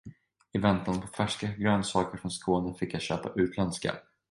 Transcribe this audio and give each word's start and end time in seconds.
I 0.53 0.57
väntan 0.59 1.01
på 1.01 1.07
färska 1.07 1.47
grönsaker 1.57 2.17
från 2.17 2.31
Skåne 2.31 2.73
fick 2.73 2.93
jag 2.93 3.01
köpa 3.01 3.31
utländska. 3.35 3.95